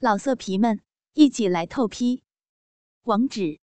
[0.00, 0.80] 老色皮们，
[1.14, 2.22] 一起来透批！
[3.02, 3.58] 网址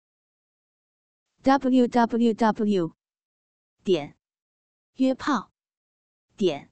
[1.43, 2.95] ：w w w
[3.83, 4.17] 点
[4.95, 5.51] 约炮
[6.37, 6.71] 点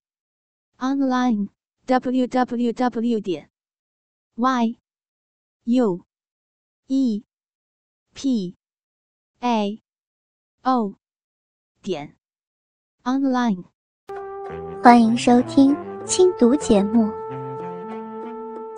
[0.77, 1.49] online
[1.87, 3.51] w w w 点
[4.37, 4.79] y
[5.65, 6.07] u
[6.87, 7.25] e
[8.15, 8.57] p
[9.41, 9.83] a
[10.63, 10.95] o
[11.83, 12.17] 点
[13.03, 13.65] online。
[14.85, 15.75] 欢迎收听
[16.07, 17.11] 轻读节目。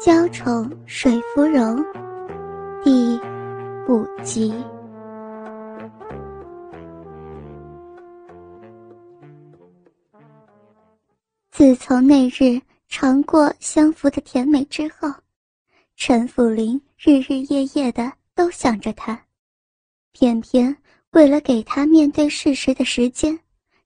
[0.03, 1.77] 娇宠水芙蓉
[2.83, 3.21] 第
[3.87, 4.51] 五集。
[11.51, 15.07] 自从那日尝过相符的甜美之后，
[15.97, 19.23] 陈府林日日夜夜的都想着他，
[20.13, 20.75] 偏偏
[21.11, 23.39] 为了给他面对事实的时间，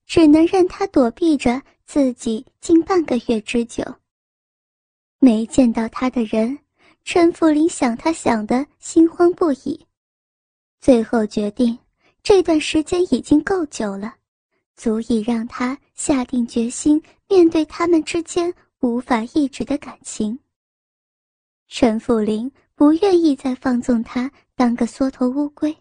[0.05, 3.83] 只能任他躲避着自己近半个月之久。
[5.19, 6.57] 没见到他的人，
[7.03, 9.85] 陈福林想他想的心慌不已。
[10.79, 11.77] 最后决定，
[12.21, 14.15] 这段时间已经够久了，
[14.75, 20.37] 足以让他下定决心面对他们之间无法抑制的感情。
[21.67, 25.75] 陈福林不愿意再放纵他当个缩头乌龟。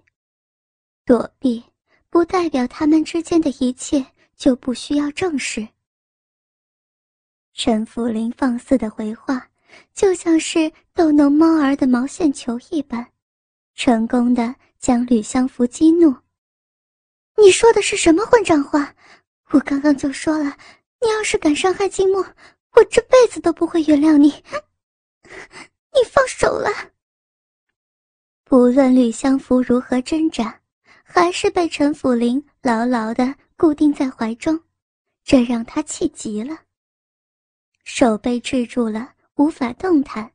[1.04, 1.62] 躲避
[2.08, 4.02] 不代表他们之间的一切
[4.36, 5.68] 就不需要正视。
[7.56, 9.48] 陈福林放肆的回话，
[9.94, 13.06] 就像是逗弄猫儿的毛线球一般，
[13.76, 16.12] 成功的将吕相福激怒。
[17.36, 18.92] 你说的是什么混账话？
[19.50, 20.56] 我刚刚就说了，
[21.00, 22.20] 你要是敢伤害静默，
[22.72, 24.30] 我这辈子都不会原谅你。
[25.22, 26.68] 你放手了。
[28.42, 30.60] 不论吕相福如何挣扎，
[31.04, 34.60] 还是被陈福林牢牢的固定在怀中，
[35.22, 36.58] 这让他气极了。
[37.84, 40.30] 手被制住了，无法动弹，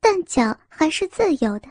[0.00, 1.68] 但脚还是自由的。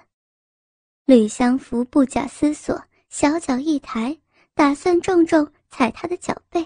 [1.05, 4.17] 吕相福不假思索，小脚一抬，
[4.53, 6.65] 打算重重踩他的脚背，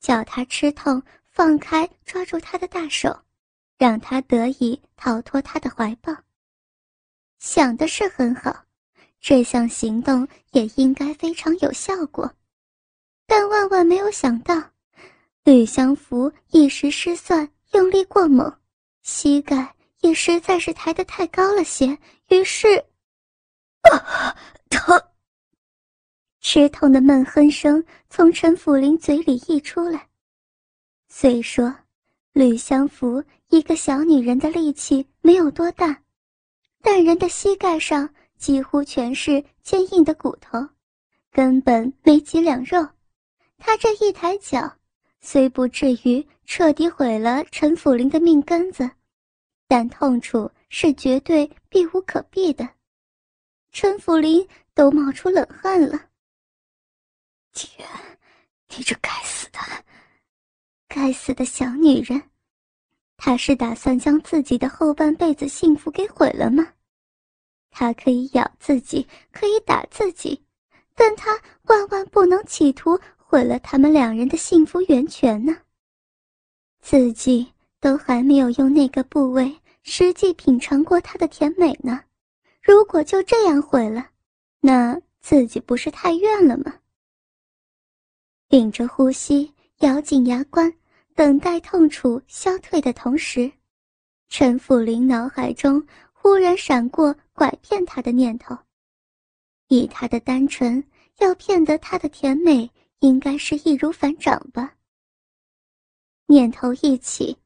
[0.00, 3.14] 叫他吃痛，放开抓住他的大手，
[3.76, 6.16] 让他得以逃脱他的怀抱。
[7.38, 8.64] 想的是很好，
[9.20, 12.32] 这项行动也应该非常有效果，
[13.26, 14.62] 但万万没有想到，
[15.44, 17.50] 吕相福一时失算。
[17.72, 18.52] 用力过猛，
[19.02, 22.84] 膝盖也实在是抬得太高了些，于是，
[23.82, 24.36] 啊，
[24.70, 25.00] 疼！
[26.40, 30.08] 吃痛的闷哼声从陈辅林嘴里溢出来。
[31.08, 31.74] 虽说
[32.32, 36.02] 吕相福一个小女人的力气没有多大，
[36.82, 40.68] 但人的膝盖上几乎全是坚硬的骨头，
[41.32, 42.86] 根本没几两肉。
[43.58, 44.72] 他这一抬脚。
[45.28, 48.88] 虽不至于彻底毁了陈辅林的命根子，
[49.66, 52.68] 但痛楚是绝对避无可避的。
[53.72, 56.00] 陈辅林都冒出冷汗了。
[57.52, 57.88] 天，
[58.68, 59.58] 你这该死的，
[60.86, 62.22] 该死的小女人！
[63.16, 66.64] 她是打算将自己的后半辈子幸福给毁了吗？
[67.72, 70.40] 她可以咬自己，可以打自己，
[70.94, 72.96] 但她万万不能企图。
[73.36, 75.54] 毁了他们两人的幸福源泉呢。
[76.80, 77.46] 自己
[77.80, 82.02] 都还没有用那个部位实际品尝过它的甜美呢，
[82.62, 84.08] 如果就这样毁了，
[84.60, 86.76] 那自己不是太怨了吗？
[88.48, 90.72] 屏着呼吸，咬紧牙关，
[91.14, 93.52] 等待痛楚消退的同时，
[94.30, 98.56] 陈府林脑海中忽然闪过拐骗他的念头，
[99.68, 100.82] 以他的单纯，
[101.18, 102.70] 要骗得他的甜美。
[103.00, 104.74] 应该是易如反掌吧。
[106.26, 107.36] 念头一起，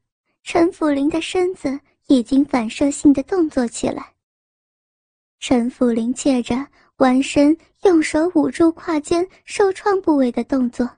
[0.43, 4.13] 陈辅林的身子已经反射性的动作起来。
[5.39, 6.67] 陈辅林借着
[6.97, 10.89] 弯身，用手捂住胯间受创部位的动作，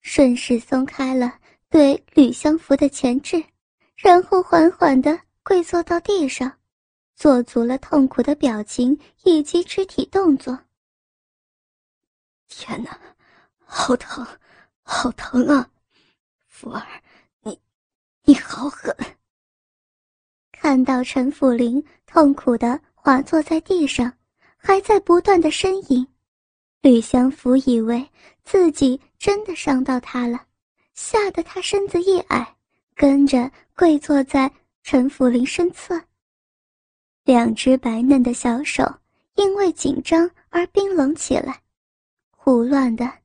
[0.00, 1.38] 顺势松开了
[1.68, 3.42] 对吕相福的钳制，
[3.96, 6.50] 然后缓缓的跪坐到地上，
[7.14, 10.58] 做足了痛苦的表情以及肢体动作。
[12.48, 12.98] 天哪！
[13.72, 14.26] 好疼，
[14.82, 15.70] 好疼啊！
[16.48, 16.84] 福儿，
[17.42, 17.56] 你，
[18.24, 18.92] 你好狠！
[20.50, 24.12] 看到陈辅林痛苦的滑坐在地上，
[24.56, 26.04] 还在不断的呻吟，
[26.82, 28.04] 吕相福以为
[28.42, 30.44] 自己真的伤到他了，
[30.94, 32.56] 吓得他身子一矮，
[32.96, 34.50] 跟着跪坐在
[34.82, 36.02] 陈辅林身侧。
[37.22, 38.82] 两只白嫩的小手
[39.36, 41.62] 因为紧张而冰冷起来，
[42.32, 43.19] 胡乱的。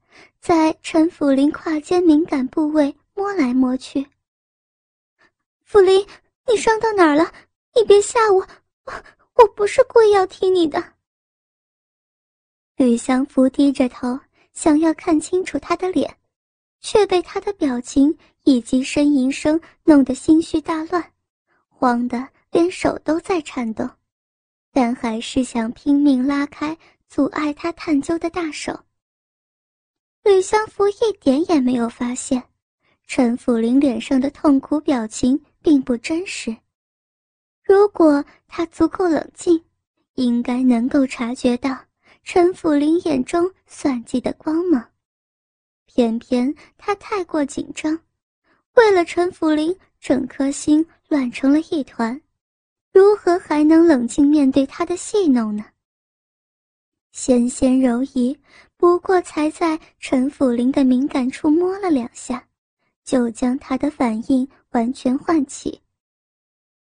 [0.45, 4.05] 在陈辅林胯间敏感部位摸来摸去。
[5.63, 6.05] 辅林，
[6.47, 7.33] 你伤到哪儿了？
[7.73, 8.47] 你别吓我，
[8.83, 8.93] 我
[9.37, 10.93] 我不是故意要踢你的。
[12.75, 14.19] 吕祥福低着头，
[14.53, 16.15] 想要看清楚他的脸，
[16.79, 21.11] 却被他的表情以及呻吟声弄得心绪大乱，
[21.69, 23.89] 慌得连手都在颤抖，
[24.71, 26.77] 但还是想拼命拉开
[27.07, 28.79] 阻碍他探究的大手。
[30.25, 32.41] 吕相福一点也没有发现，
[33.05, 36.57] 陈辅林脸上的痛苦表情并不真实。
[37.63, 39.63] 如果他足够冷静，
[40.15, 41.77] 应该能够察觉到。
[42.23, 44.83] 陈辅林眼中算计的光芒，
[45.85, 47.99] 偏偏他太过紧张，
[48.73, 52.19] 为了陈辅林，整颗心乱成了一团，
[52.91, 55.63] 如何还能冷静面对他的戏弄呢？
[57.15, 58.37] 纤纤柔仪
[58.75, 62.45] 不过才在陈辅林的敏感处摸了两下，
[63.05, 65.79] 就将他的反应完全唤起。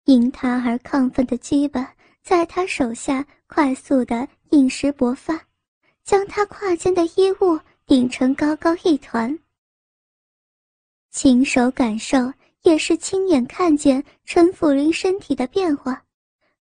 [0.05, 4.25] 因他而亢奋的鸡巴在他手下快速的。
[4.51, 5.37] 硬石勃发，
[6.03, 9.37] 将他胯间的衣物顶成高高一团。
[11.11, 12.31] 亲手感受，
[12.61, 16.01] 也是亲眼看见陈辅林身体的变化，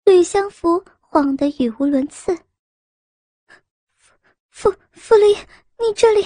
[0.07, 2.35] 吕相福晃得语无伦次。
[4.53, 5.35] 傅傅林，
[5.79, 6.25] 你这里，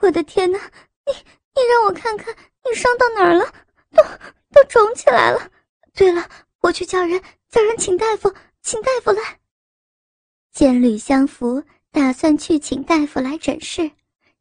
[0.00, 0.58] 我的天哪！
[1.06, 1.12] 你
[1.54, 2.34] 你让我看看
[2.64, 3.46] 你伤到哪儿了，
[3.92, 4.02] 都
[4.50, 5.50] 都肿起来了。
[5.94, 6.28] 对了，
[6.60, 9.38] 我去叫人叫人请大夫，请大夫来。
[10.50, 13.90] 见吕相福打算去请大夫来诊视，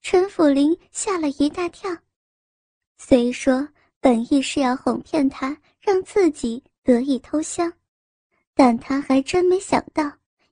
[0.02, 1.96] 陈府林吓了一大跳。
[2.98, 3.70] 虽说
[4.00, 7.72] 本意是要哄骗他，让自己得以偷香，
[8.56, 10.12] 但他还真没想到，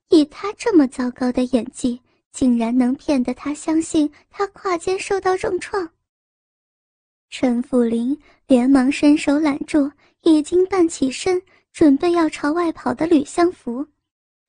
[0.09, 5.89] 以他这么糟糕的演技，竟然能骗得他相信他胯间受到重创。
[7.29, 9.91] 陈辅林连忙伸手揽住
[10.21, 11.41] 已经半起身、
[11.71, 13.87] 准备要朝外跑的吕相福。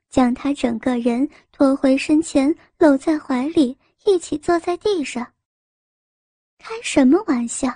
[0.09, 5.35] 将他整个人拖回身前，搂在怀里，一起坐在地上。
[6.59, 7.73] 开什么玩笑？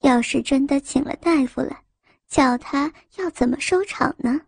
[0.00, 1.84] 要是真的请了大夫来，
[2.26, 4.40] 叫他要怎么收场呢？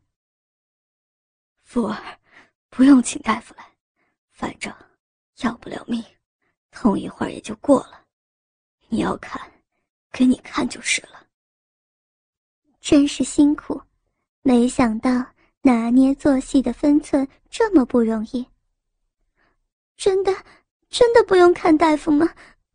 [1.62, 2.18] 福儿，
[2.68, 3.64] 不用请大夫来，
[4.34, 4.70] 反正
[5.38, 6.04] 要不了命，
[6.70, 8.04] 痛一会儿也就过了。
[8.88, 9.40] 你要看，
[10.12, 11.26] 给你看就是了。
[12.80, 13.80] 真是辛苦，
[14.42, 15.10] 没想到。
[15.66, 18.46] 拿捏做戏的分寸这么不容易，
[19.96, 20.30] 真的，
[20.90, 22.28] 真的不用看大夫吗？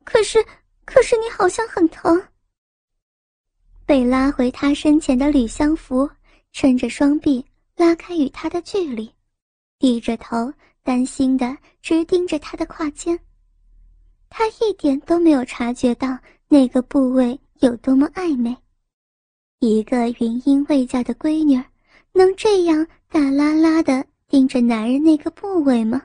[0.03, 0.44] 可是，
[0.85, 2.19] 可是你好像很疼。
[3.85, 6.09] 被拉回他身前的吕相福
[6.51, 7.45] 撑着双臂
[7.75, 9.13] 拉开与他的距离，
[9.77, 10.51] 低着头
[10.83, 13.19] 担心的直盯着他的胯间。
[14.29, 16.17] 他一点都没有察觉到
[16.47, 18.55] 那个部位有多么暧昧。
[19.59, 21.61] 一个云英未嫁的闺女。
[22.11, 26.01] 能这样大拉拉的盯着男人那个部位吗？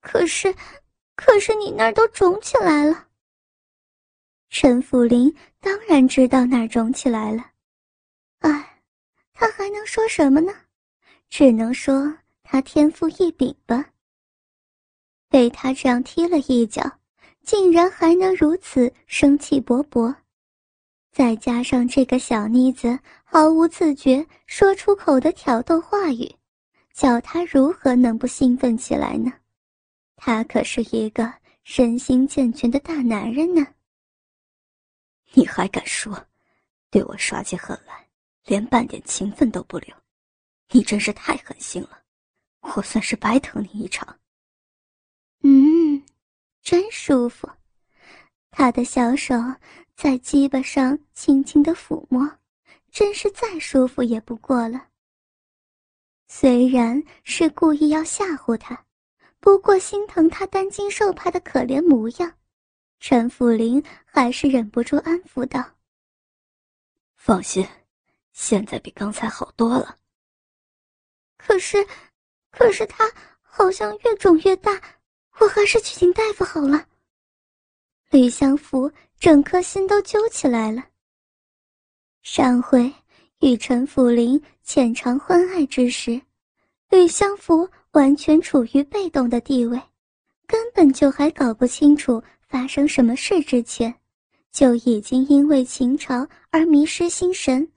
[0.00, 0.54] 可是，
[1.14, 3.06] 可是你那儿都肿起来了。
[4.50, 7.46] 陈福林当然知道哪儿肿起来了，
[8.40, 8.82] 哎，
[9.32, 10.52] 他还能说什么呢？
[11.30, 12.12] 只能说
[12.52, 13.82] 他天赋异禀吧。
[15.30, 16.82] 被他这样踢了一脚，
[17.40, 20.14] 竟然还能如此生气勃勃。
[21.10, 26.30] 再加上这个小妮子毫无自觉说出口的挑逗话语，
[26.92, 29.32] 叫他如何能不兴奋起来呢？
[30.16, 31.32] 他可是一个
[31.64, 33.66] 身心健全的大男人呢。
[35.32, 36.22] 你还敢说，
[36.90, 38.06] 对我耍起狠来，
[38.44, 39.96] 连半点情分都不留？
[40.68, 42.01] 你真是太狠心了，
[42.62, 44.18] 我算是白疼你一场。
[45.42, 46.02] 嗯，
[46.62, 47.48] 真舒服，
[48.50, 49.34] 他的小手。
[49.94, 52.38] 在鸡巴上轻轻的抚摸，
[52.90, 54.88] 真是再舒服也不过了。
[56.26, 58.86] 虽然是故意要吓唬他，
[59.38, 62.32] 不过心疼他担惊受怕的可怜模样，
[62.98, 65.62] 陈辅林还是忍不住安抚道
[67.14, 67.64] ：“放心，
[68.32, 69.98] 现在比刚才好多了。
[71.36, 71.86] 可是，
[72.52, 74.80] 可是他好像越肿越大，
[75.40, 76.86] 我还是去请大夫好了。”
[78.10, 78.88] 吕相福。
[79.22, 80.82] 整颗心都揪起来了。
[82.22, 82.92] 上回
[83.38, 86.20] 与陈府林浅尝欢爱之时，
[86.90, 89.80] 吕相福完全处于被动的地位，
[90.44, 93.94] 根本就还搞不清楚发生什么事之前，
[94.50, 97.70] 就已经因为情潮而迷失心神，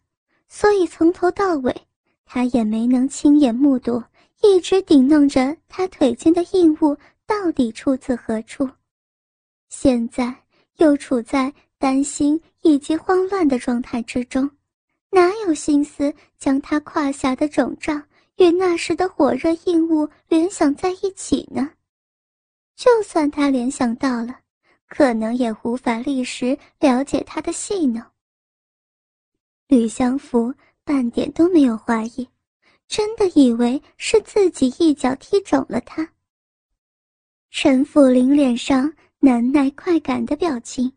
[0.47, 1.71] 所以从头到尾，
[2.25, 4.01] 他也没能亲眼目睹
[4.41, 8.69] 一直顶弄着他腿间的硬物到底出自何处。
[9.69, 10.35] 现在。
[10.77, 14.51] 又处在担心以及慌乱的状态之中，
[15.09, 21.71] 哪有心思将他胯下的肿胀与那时的火热硬物联想在一起呢？
[22.75, 24.37] 就算他联想到了，
[24.89, 28.03] 可能也无法立时了解他的戏弄。
[29.69, 32.27] 吕相福半点都没有怀疑，
[32.95, 36.09] 真的以为是自己一脚踢肿了他。
[37.51, 40.89] 陈府林脸上难耐快感的表情，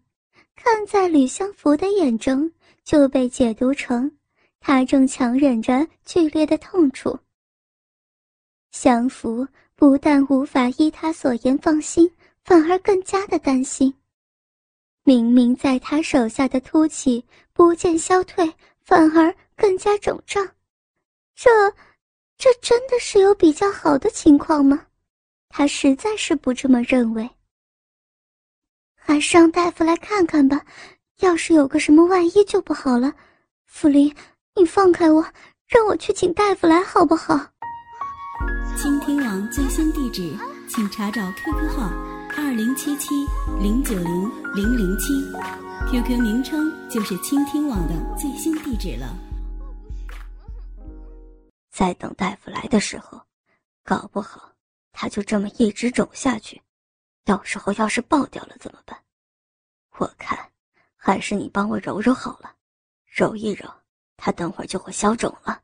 [0.54, 2.48] 看在吕相福的眼中，
[2.84, 4.08] 就被解读成
[4.60, 7.18] 他正强忍着剧烈的痛楚。
[8.70, 12.08] 相福不但无法依他所言放心，
[12.44, 13.92] 反而更加的担心。
[15.02, 20.48] 明明在他手下的凸起不见消退，反而更加肿胀，
[21.34, 21.50] 这，
[22.38, 24.86] 这真的是有比较好的情况吗？
[25.48, 27.28] 他实在是不这么认为。
[28.94, 30.64] 还是让大夫来看看吧，
[31.18, 33.12] 要是有个什么万一就不好了。
[33.66, 34.14] 福林，
[34.54, 35.24] 你放开我，
[35.66, 37.34] 让我去请大夫来好不好？
[38.76, 40.32] 倾听网最新地址，
[40.68, 41.90] 请查找 QQ 号
[42.36, 43.26] 二零七七
[43.60, 45.12] 零九零零零七
[45.90, 49.27] ，QQ 名称就是倾听网的最新地址了。
[51.78, 53.22] 在等大夫来的时候，
[53.84, 54.52] 搞不好
[54.90, 56.60] 他就这么一直肿下去，
[57.24, 59.00] 到时候要是爆掉了怎么办？
[59.96, 60.36] 我看，
[60.96, 62.52] 还是你帮我揉揉好了，
[63.06, 63.72] 揉一揉，
[64.16, 65.62] 他等会儿就会消肿了。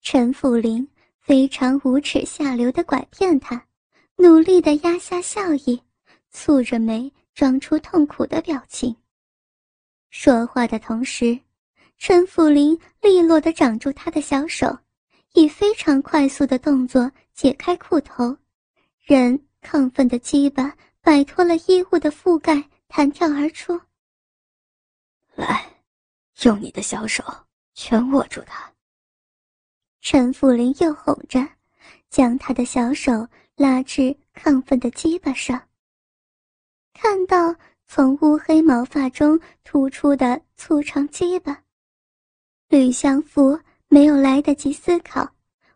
[0.00, 0.88] 陈福林。
[1.20, 3.62] 非常无耻下流的拐骗他，
[4.16, 5.82] 努力的压下笑意，
[6.32, 8.96] 蹙着眉，装出痛苦的表情。
[10.08, 11.38] 说话的同时，
[11.98, 14.78] 陈福林利落的掌住他的小手，
[15.34, 18.34] 以非常快速的动作解开裤头，
[19.00, 23.78] 人亢奋的鸡巴摆脱了衣物的覆盖，弹跳而出。
[25.34, 25.68] 来，
[26.44, 27.24] 用你的小手
[27.74, 28.72] 全握住他。
[30.00, 31.44] 陈福林又哄着，
[32.08, 33.26] 将他的小手
[33.56, 35.60] 拉至亢奋的鸡巴上。
[36.94, 37.54] 看到
[37.86, 41.60] 从乌黑毛发中突出的粗长鸡巴，
[42.68, 43.58] 吕相福
[43.88, 45.26] 没有来得及思考，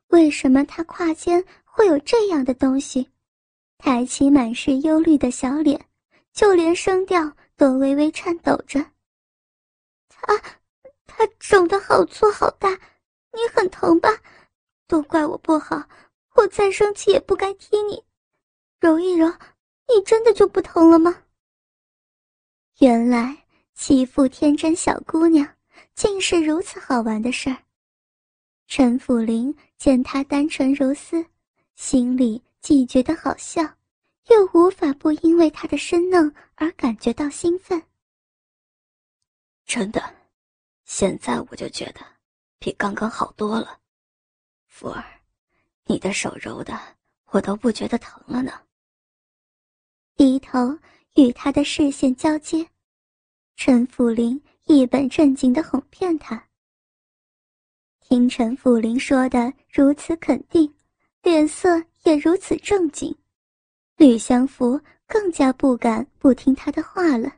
[0.09, 3.09] 为什么他胯间会有这样的东西，
[3.79, 5.87] 抬起满是忧虑的小脸，
[6.35, 8.85] 就连声调都微微颤抖着。
[10.09, 10.39] 他，
[11.07, 12.69] 他肿得好粗好大。
[13.35, 14.11] 你很疼吧？
[14.87, 15.89] 都怪我不好，
[16.35, 18.05] 我再生气也不该踢你。
[18.79, 19.27] 揉一揉，
[19.89, 21.23] 你真的就不疼了吗？
[22.81, 25.49] 原来欺负天真小姑娘
[25.95, 27.57] 竟是如此好玩的事儿。
[28.67, 31.25] 陈辅林见他单纯如斯，
[31.75, 33.63] 心里既觉得好笑，
[34.29, 37.83] 又无法不因为他的生嫩而感觉到兴奋。
[39.65, 40.15] 真的，
[40.85, 42.01] 现在我就觉得。
[42.59, 43.81] 比刚刚好多了，
[44.69, 45.05] 福儿，
[45.87, 46.81] 你的手揉的
[47.31, 48.53] 我都不觉得疼了呢。
[50.15, 50.79] 低头
[51.17, 52.65] 与他的视线交接，
[53.57, 56.49] 陈福林一本正经的哄骗他。
[58.01, 60.73] 听陈福林说的如此肯定，
[61.23, 63.17] 脸色也如此正经，
[63.97, 67.33] 吕相福更加不敢不听他的话了。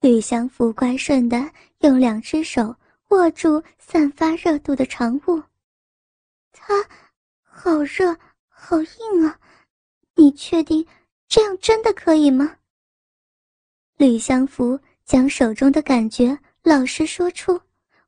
[0.00, 2.74] 吕相福乖顺的用两只手。
[3.10, 5.42] 握住散发热度的长物，
[6.52, 6.72] 它
[7.42, 8.16] 好热，
[8.46, 9.36] 好硬啊！
[10.14, 10.86] 你确定
[11.26, 12.58] 这样真的可以吗？
[13.96, 14.78] 吕相福
[15.10, 17.60] 将手中的感觉老实说出，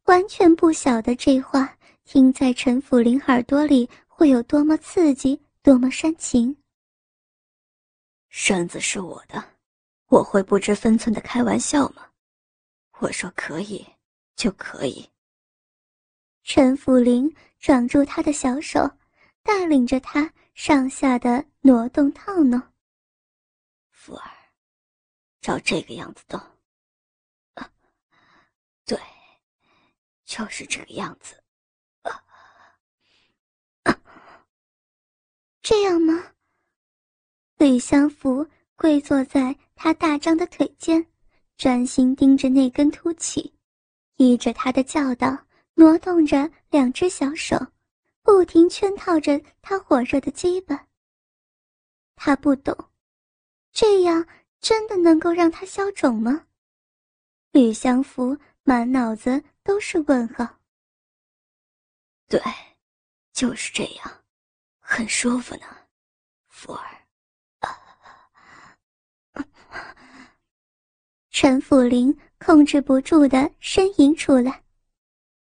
[0.05, 6.57] 完全不晓得这话听在陈府林耳朵里会有多么刺激，多么煽情。
[8.29, 9.43] 身子是我的，
[10.11, 12.09] 我会不知分寸的开玩笑吗？
[13.01, 13.85] 我说可以。
[14.37, 15.09] 就可以。
[16.45, 18.89] 陈府林掌住他的小手，
[19.43, 22.61] 带领着他上下的挪动套弄。
[23.91, 24.31] 福儿，
[25.41, 26.41] 照这个样子动。
[27.55, 27.71] 啊，
[28.85, 28.99] 对，
[30.33, 31.37] 就是这个样子。
[35.61, 36.33] 这样吗？
[37.59, 41.07] 吕相福跪坐在他大张的腿间，
[41.59, 43.53] 专心盯着那根凸起。
[44.17, 45.37] 依着他的教导，
[45.75, 47.59] 挪动着两只小手，
[48.23, 50.87] 不停圈套着他火热的基巴。
[52.17, 52.75] 他不懂，
[53.71, 54.27] 这样
[54.61, 56.47] 真的能够让他消肿吗？
[57.51, 60.59] 吕相福满脑子都是问号。
[62.29, 62.41] 对，
[63.33, 64.25] 就是这样，
[64.81, 65.67] 很舒服呢，
[66.49, 66.99] 福儿。
[71.31, 72.17] 陈福林。
[72.45, 74.65] 控制不住的呻吟出来。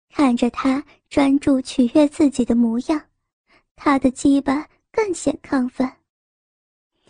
[0.09, 3.11] 看着他专注取悦自己的模样，
[3.77, 5.87] 他的鸡巴更显亢奋。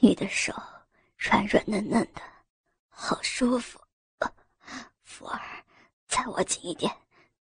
[0.01, 0.53] 你的手
[1.17, 2.21] 软软嫩嫩的，
[2.89, 3.81] 好舒服。
[5.05, 5.65] 福儿，
[6.09, 6.91] 再握紧一点，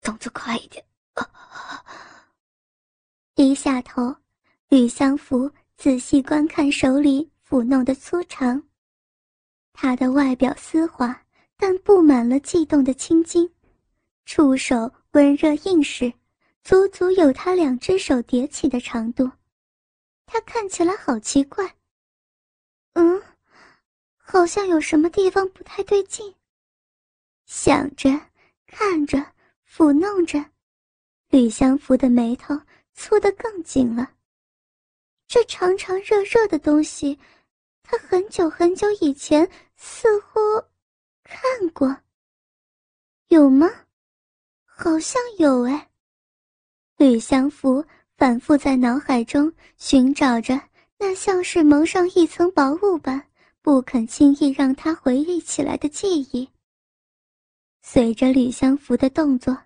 [0.01, 0.85] 动作快一点。
[3.35, 4.15] 低下头，
[4.69, 8.63] 吕相福仔细观看手里抚弄的粗长。
[9.73, 11.25] 他的外表丝滑，
[11.57, 13.51] 但布满了悸动的青筋，
[14.27, 16.13] 触手温热硬实，
[16.63, 19.31] 足足有他两只手叠起的长度。
[20.27, 21.75] 他看起来好奇怪。
[22.93, 23.23] 嗯，
[24.17, 26.35] 好像有什么地方不太对劲。
[27.47, 28.11] 想着，
[28.71, 29.19] 看着，
[29.69, 30.43] 抚弄着，
[31.29, 32.55] 吕相福的眉头
[32.97, 34.09] 蹙得更紧了。
[35.27, 37.19] 这长长热热的东西，
[37.83, 40.41] 他很久很久以前似乎
[41.25, 41.97] 看过。
[43.29, 43.69] 有吗？
[44.65, 45.91] 好像有哎。
[46.97, 47.85] 吕相福
[48.17, 50.61] 反复在脑海中寻找着。
[51.03, 53.27] 那像是蒙上一层薄雾般，
[53.63, 56.47] 不肯轻易让他回忆起来的记忆。
[57.83, 59.57] 随着吕相福的动作，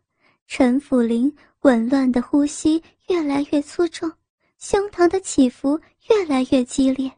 [0.47, 4.11] 陈辅林紊乱的呼吸越来越粗重，
[4.59, 7.11] 胸膛的起伏越来越激烈。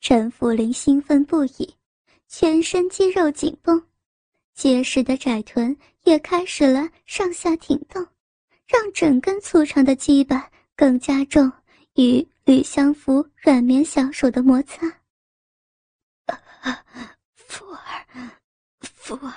[0.00, 1.74] 陈辅林兴奋不已，
[2.28, 3.82] 全身肌肉紧绷，
[4.54, 8.06] 结实的窄臀也开始了上下挺动，
[8.66, 11.50] 让整根粗长的鸡巴更加重
[11.94, 12.26] 与。
[12.44, 14.84] 吕相福软绵小手的摩擦，
[17.36, 18.30] 福儿，
[18.80, 19.32] 福儿，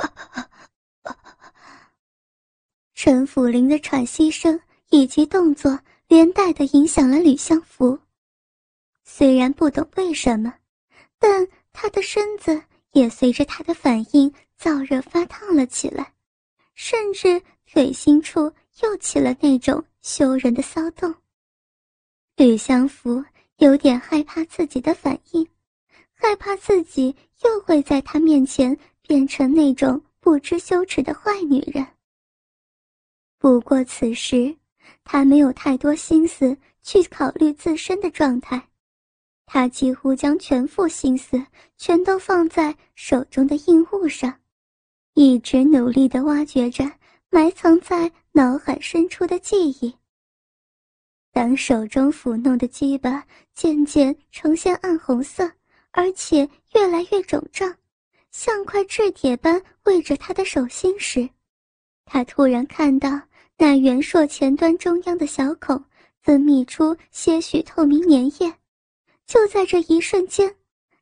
[2.94, 7.98] 陈辅林的喘息声以及动作连带的影响了吕相福。
[9.04, 10.54] 虽然不懂为什么，
[11.18, 16.12] 但他的身子也随着他的反应燥热发烫了起来，
[16.74, 18.52] 甚至腿心处
[18.82, 21.14] 又起了那种羞人的骚动。
[22.36, 23.24] 吕相福
[23.56, 25.46] 有点害怕自己的反应，
[26.12, 28.76] 害怕自己又会在他面前
[29.10, 31.84] 变成那种不知羞耻的坏女人。
[33.40, 34.56] 不过此时，
[35.02, 38.68] 他没有太多心思去考虑自身的状态，
[39.46, 41.44] 他几乎将全副心思
[41.76, 44.32] 全都放在手中的硬物上，
[45.14, 46.84] 一直努力地挖掘着
[47.30, 49.92] 埋藏在脑海深处的记忆。
[51.32, 55.50] 当手中抚弄的鸡巴渐渐呈现暗红色，
[55.90, 57.74] 而且越来越肿胀，
[58.30, 61.28] 像块制铁般喂着他的手心时，
[62.04, 63.20] 他突然看到
[63.58, 65.84] 那圆硕前端中央的小孔
[66.22, 68.54] 分泌出些许透明粘液。
[69.26, 70.54] 就在这一瞬间，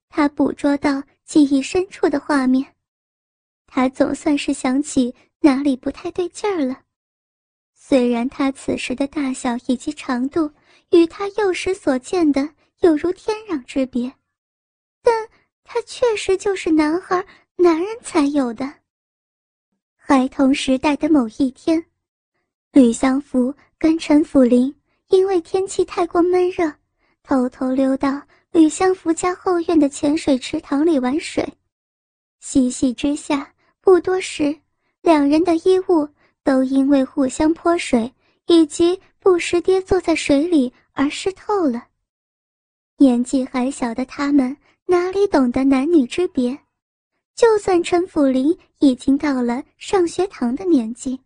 [0.08, 2.74] 他捕捉到记忆深处的画面，
[3.66, 6.82] 他总算是想起哪里不太对劲儿了。
[7.74, 10.50] 虽然他此时的大小以及长度
[10.90, 12.46] 与他幼时所见的
[12.80, 14.12] 有如天壤之别，
[15.70, 17.22] 它确实就是男孩、
[17.56, 18.72] 男人才有的。
[19.94, 21.84] 孩童时代的某一天，
[22.72, 24.74] 吕相福跟陈辅林
[25.08, 26.72] 因为天气太过闷热，
[27.22, 31.46] 偷偷溜到吕相福家后院的浅水池塘里玩水。
[32.40, 33.52] 嬉戏之下，
[33.82, 34.58] 不多时，
[35.02, 36.08] 两人的衣物。
[36.44, 38.10] 都因为互相泼水
[38.46, 41.88] 以及不时跌坐在水里而湿透了。
[42.96, 44.56] 年纪还小的他们
[44.90, 46.58] 哪里懂得男女之别？
[47.34, 51.20] 就算陈辅林已经到了上学堂的年纪，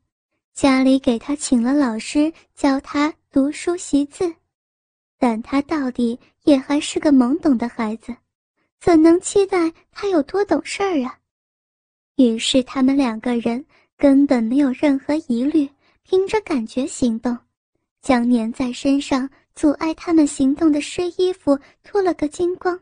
[0.53, 4.35] 家里给他请了老师教他读书习字，
[5.17, 8.13] 但他到底也还是个懵懂的孩子，
[8.81, 11.17] 怎能期待他有多懂事儿啊？
[12.17, 13.65] 于是他们两个人。
[13.99, 15.71] 根本没有任何疑虑，
[16.03, 17.39] 凭着感觉行动，
[18.01, 22.77] 将粘在身上阻碍他们行动的湿衣服脱了个精光。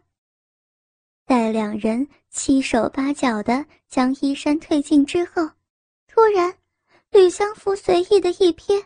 [1.31, 5.49] 待两人七手八脚的将衣衫褪尽之后，
[6.09, 6.53] 突然，
[7.13, 8.83] 吕相福随意的一瞥，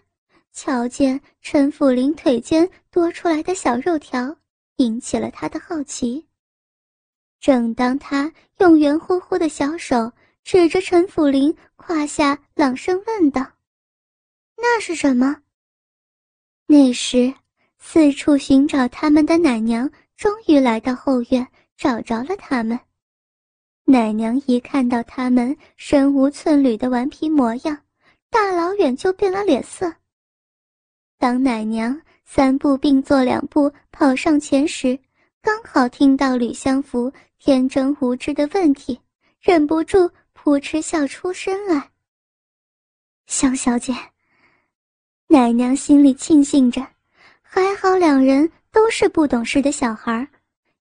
[0.53, 4.37] 瞧见陈府林腿间多出来的小肉条，
[4.77, 6.27] 引起了他的好奇。
[7.41, 10.13] 正当他用圆乎乎的小手。
[10.43, 13.41] 指着陈府林胯下，朗声问道
[14.59, 15.35] ：“那是什么？”
[16.69, 17.33] 那时，
[17.79, 22.79] 四处寻找他们的奶娘终于来到后院，找着了他们。
[23.85, 27.79] 奶娘一看到他们身无寸缕的顽皮模样，
[28.31, 29.93] 大老远就变了脸色。
[31.19, 34.99] 当奶娘三步并作两步跑上前时，
[35.43, 39.01] 刚好听到吕相福天真无知的问题，
[39.41, 40.11] 忍不住。
[40.47, 41.91] 扑哧笑出声来。
[43.27, 43.95] 香小姐。
[45.27, 46.87] 奶娘心里庆幸着，
[47.41, 50.29] 还好两人都是不懂事的小孩，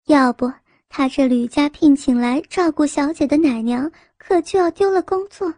[0.07, 0.51] 要不
[0.95, 5.51] 他这吕家聘请来照顾小姐的奶娘，可就要丢了工作。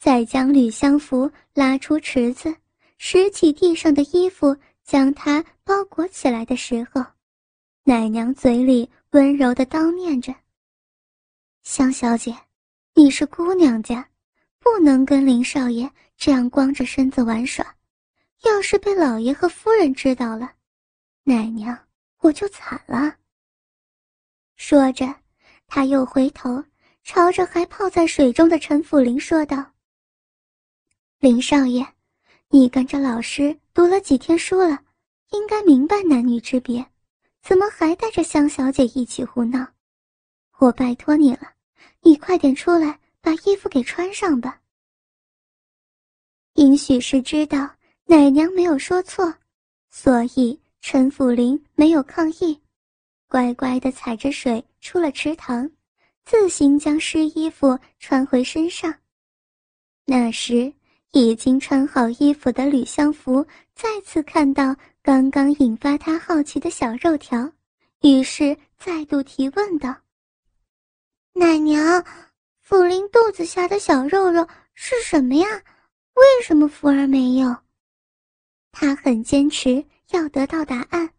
[0.00, 2.52] 再将吕相福拉出池子，
[2.98, 7.04] 拾起地上的衣服，将她包裹起来的时候，
[7.84, 10.34] 奶娘嘴里温柔的叨念着
[11.62, 12.36] ：“香小姐，
[12.94, 14.04] 你是姑娘家，
[14.58, 17.64] 不能跟林少爷这样光着身子玩耍，
[18.42, 20.50] 要是被老爷和夫人知道了，
[21.22, 21.78] 奶娘
[22.22, 23.14] 我就惨了。”
[24.56, 25.14] 说着，
[25.66, 26.64] 他又回头
[27.02, 29.72] 朝着还泡在水中的陈辅林说道。
[31.18, 31.86] 林少爷，
[32.48, 34.78] 你跟着老师读了几天书了，
[35.30, 36.84] 应该明白男女之别，
[37.42, 39.66] 怎么还带着香小姐一起胡闹？
[40.58, 41.52] 我拜托你了，
[42.00, 44.60] 你快点出来把衣服给穿上吧。
[46.54, 47.68] 也许是知道
[48.04, 49.34] 奶娘没有说错，
[49.90, 52.60] 所以陈辅林没有抗议，
[53.28, 55.70] 乖乖的踩着水出了池塘，
[56.24, 58.94] 自行将湿衣服穿回身上。
[60.04, 60.72] 那时。
[61.16, 67.52] 已经穿好衣服的吕相福再次看到刚刚引发他好奇的小肉条，
[68.02, 69.94] 于是再度提问道
[71.34, 72.04] ：“奶娘，
[72.62, 75.46] 福林肚子下的小肉肉是什么呀？
[76.14, 77.56] 为什么福儿没有？”
[78.72, 81.13] 他很坚持要得到答案。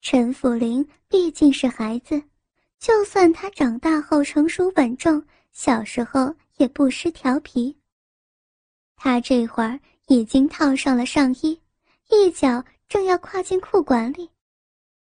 [0.00, 2.22] 陈福林毕竟是孩子，
[2.78, 7.76] 就算他长大后成熟稳重，小时候也不失调皮。
[8.96, 11.60] 他这会儿已经套上了上衣，
[12.10, 14.30] 一脚正要跨进裤管里，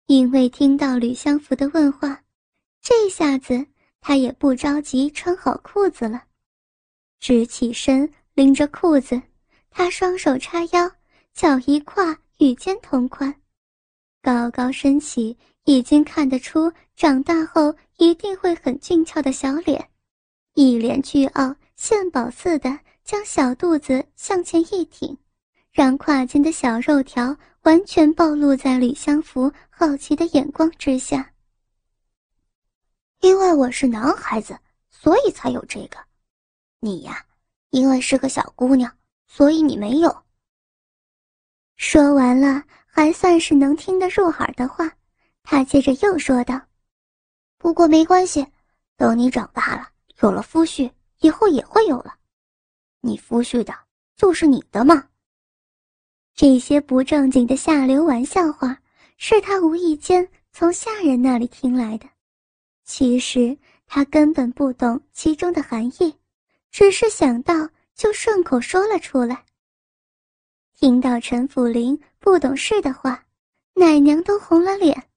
[0.08, 2.24] 因为听到吕相福的问话，
[2.82, 3.66] 这下子
[4.02, 6.24] 他也不着急穿好裤子了，
[7.20, 9.22] 直起身拎着裤子，
[9.70, 10.90] 他双手叉腰，
[11.34, 13.34] 脚一跨与肩同宽，
[14.22, 19.90] 高高升起，已经看得出长大后一定会很俊俏的小脸，
[20.54, 22.80] 一脸倨傲献宝似的。
[23.02, 25.18] 将小肚子向前一挺，
[25.72, 31.34] 让胯间的小肉条完全暴露在吕相福好奇的眼光之下。
[33.22, 34.56] 因为我是男孩子，
[34.92, 35.98] 所以才有这个。
[36.82, 37.26] 你呀，
[37.72, 40.16] 因为是个小姑娘，所以你没有。
[41.78, 44.92] 说完了，还算是能听得入耳的话，
[45.44, 46.60] 他接着又说道
[47.58, 48.46] ：“不过没关系，
[48.98, 49.88] 等你长大了，
[50.22, 52.16] 有了夫婿，以后也会有了。”
[53.02, 53.74] 你夫婿的
[54.18, 55.08] 就是你的嘛？
[56.36, 58.78] 这些不正经的下流玩笑话，
[59.18, 62.08] 是他无意间从下人那里听来的。
[62.86, 66.14] 其实他根本不懂其中的含义，
[66.72, 67.54] 只是想到
[67.94, 69.46] 就顺口说了出来。
[70.80, 73.22] 听到陈辅林不懂事的话，
[73.74, 75.10] 奶娘都红了脸。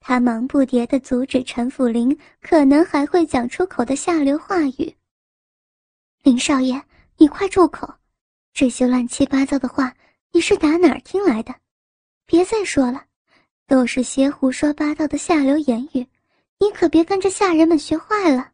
[0.00, 4.96] 他忙不迭地阻止陈辅林可能还会讲出口的下流话语。
[6.22, 6.82] 林少爷。
[7.18, 7.86] 你快住口！
[8.54, 9.94] 这些乱七八糟的话，
[10.32, 11.54] 你是打哪儿听来的？
[12.24, 13.04] 别再说了，
[13.66, 16.08] 都是些胡说八道的下流言语，
[16.58, 18.52] 你可别跟着下人们学坏了。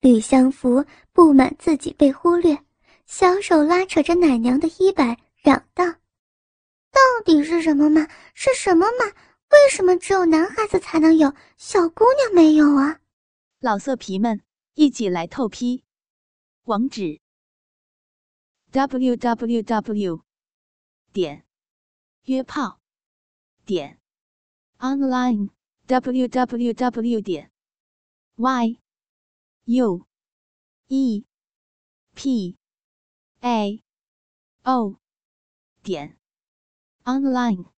[0.00, 2.58] 吕相福不满自己被忽略，
[3.12, 5.84] 小手拉扯着奶娘的衣摆，嚷道
[6.90, 8.08] ：“到底是什么嘛？
[8.32, 9.04] 是什么嘛？
[9.50, 13.02] 为什么只有男孩子才能有，小姑娘没有啊？”
[13.60, 14.40] 老色皮们，
[14.72, 15.84] 一起来透批！
[16.62, 17.20] 网址
[18.70, 20.22] ：w w w
[21.12, 21.44] 点
[22.22, 22.80] 约炮
[23.66, 24.00] 点
[24.78, 25.50] online
[25.84, 27.50] w w w 点
[28.36, 28.78] y
[29.66, 30.06] u
[30.86, 31.26] e
[32.14, 32.56] p
[33.42, 33.82] a.
[34.64, 34.98] O.
[35.82, 36.16] 点。
[37.04, 37.71] Online。